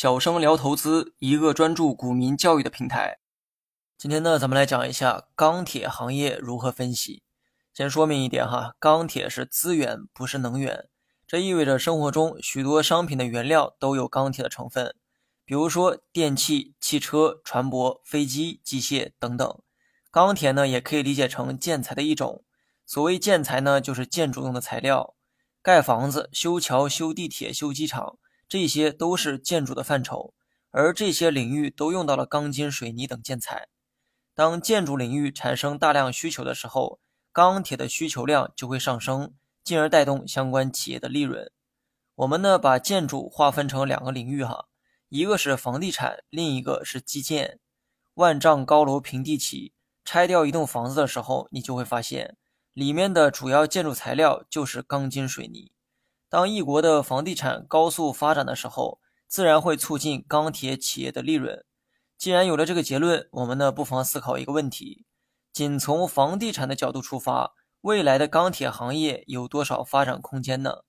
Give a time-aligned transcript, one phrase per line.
[0.00, 3.18] 小生聊投资，一个专注股民教育的平台。
[3.98, 7.24] 今天呢，咱们来讲一下钢铁行业如何分析。
[7.74, 10.88] 先说明一点哈，钢铁是资源，不是能源。
[11.26, 14.94] 这意味着生活中许多商品的原料都有钢铁的成分，
[15.44, 19.60] 比如说电器、汽车、船舶、飞机、机械等等。
[20.12, 22.44] 钢铁呢，也可以理解成建材的一种。
[22.86, 25.16] 所谓建材呢，就是建筑用的材料。
[25.60, 28.16] 盖房子、修桥、修地铁、修机场，
[28.48, 30.32] 这些都是建筑的范畴，
[30.70, 33.68] 而这些领域都用到了钢筋、水泥等建材。
[34.34, 37.00] 当建筑领域产生大量需求的时候，
[37.32, 41.50] 钢铁的需求量就会上升，进而带动相关企业的利润。
[42.14, 44.66] 我们呢，把建筑划分成两个领域哈，
[45.08, 47.60] 一个是房地产，另一个是基建。
[48.14, 49.72] 万丈高楼平地起，
[50.04, 52.36] 拆掉一栋房子的时候，你就会发现。
[52.72, 55.72] 里面的主要建筑材料就是钢筋水泥。
[56.28, 61.64] 当一国的房地产高速发展的时候，自然会促进钢铁企业的利润。
[62.16, 65.06] 既然有了这个结论，我们呢不妨思考一个问题：
[65.52, 70.84] 仅从房地产的角度出发，未来的钢铁行业有多少发展空间呢？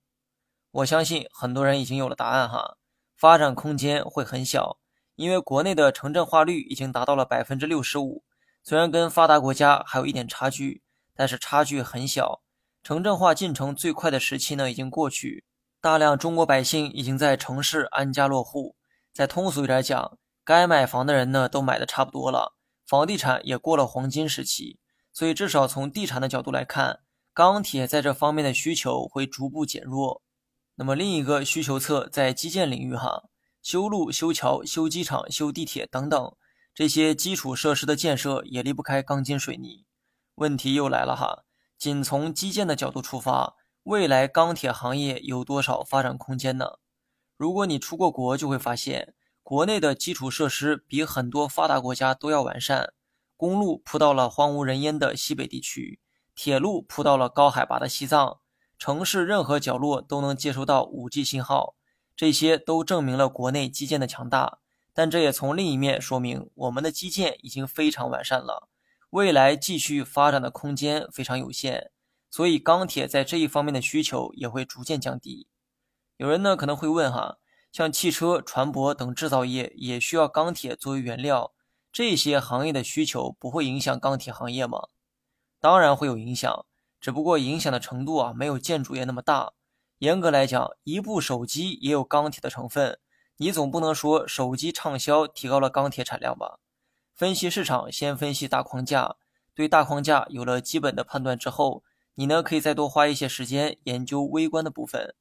[0.70, 2.76] 我相信很多人已经有了答案哈，
[3.16, 4.78] 发展空间会很小，
[5.16, 8.24] 因为国内的城镇化率已经达到了百分之六十五，
[8.62, 10.82] 虽然跟发达国家还有一点差距。
[11.12, 12.40] 但是差距很小，
[12.82, 15.44] 城镇化进程最快的时期呢已经过去，
[15.80, 18.76] 大量中国百姓已经在城市安家落户。
[19.12, 22.54] 再通俗一点讲，该买房的人呢都买的差不多了，
[22.86, 24.78] 房地产也过了黄金时期。
[25.12, 27.00] 所以至少从地产的角度来看，
[27.34, 30.22] 钢铁在这方面的需求会逐步减弱。
[30.76, 33.24] 那么另一个需求侧在基建领域哈，
[33.60, 36.36] 修路、修桥、修机场、修地铁等等
[36.72, 39.84] 这些基础设施的建设也离不开钢筋水泥。
[40.36, 41.42] 问题又来了哈，
[41.80, 46.72] 仅从基建的角度出发，未来钢铁行业有多少发展空间呢？
[47.38, 52.92] 如果你出过国，就会发现国内的基础设施比很多发达国家都要完善，
[53.34, 55.98] 公路铺到了荒无人烟的西北地区，
[56.34, 58.40] 铁路铺到了高海拔的西藏，
[58.78, 61.76] 城市任何角落都能接收到 5G 信号，
[62.14, 64.58] 这些都证明了国内基建的强大。
[64.92, 68.68] 但这也从另一面说明，我们的基建已经非常完善了。
[69.10, 71.90] 未来继续发展的空间非常有限，
[72.30, 75.48] 所以钢铁在这一方面的需求也会逐渐降低。
[76.16, 77.38] 有人呢可能会问哈，
[77.72, 81.52] 像汽车、船舶等制造业也需要钢铁作为原料，
[81.90, 84.86] 这些行业的需求不会影响钢铁行业吗？
[85.58, 86.64] 当然会有影响，
[87.00, 89.54] 只不过影响的程度啊没有建筑业那么大。
[89.98, 93.00] 严格来讲，一部手机也有钢铁的成分，
[93.38, 96.60] 你总不能说手机畅销提高了钢铁产量吧？
[97.20, 99.16] 分析市场，先分析大框架。
[99.54, 105.14] 对大框架有了基本的判断之后，你呢可以再多花一些时间研究微观的部分。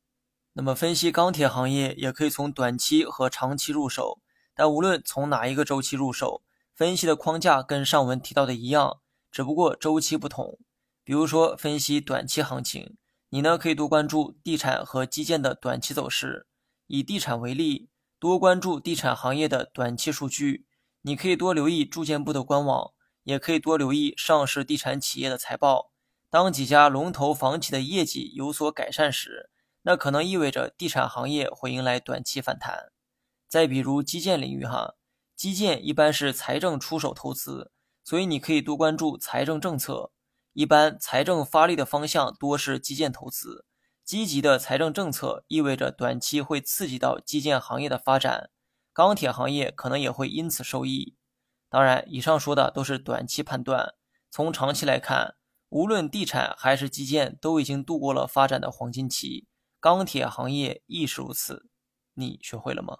[0.53, 4.21] 那么分析钢铁行业也可以从短期和长期入手，
[4.55, 6.41] 但无论从哪一个周期入手，
[6.73, 10.57] 分析的框架跟上文提到的一样，只不过周期不同。
[11.03, 12.95] 比如说分析短期行情，
[13.27, 16.47] 你呢可以多关注地产和基建的短期走势。
[16.87, 20.65] 以地产为例，多关注地产行业的短期数据。
[21.01, 22.91] 你可以多留意住建部的官网，
[23.23, 25.91] 也可以多留意上市地产企业的财报。
[26.29, 29.49] 当几家龙头房企的业绩有所改善时，
[29.83, 32.91] 那可能意味着地产行业会迎来短期反弹。
[33.47, 34.95] 再比如基建领域，哈，
[35.35, 37.71] 基建一般是财政出手投资，
[38.03, 40.11] 所以你可以多关注财政政策。
[40.53, 43.65] 一般财政发力的方向多是基建投资，
[44.03, 48.49] 积极的财政政策意味着短期会刺激到基建行业的发展。
[48.99, 51.15] 钢铁行业可能也会因此受益。
[51.69, 53.95] 当然，以上说的都是短期判断。
[54.29, 55.37] 从长期来看，
[55.69, 59.47] 无论地产还是基建，都已经度过了发展的黄金期。
[59.79, 61.69] 钢铁行业亦是如此。
[62.15, 62.97] 你学会了吗？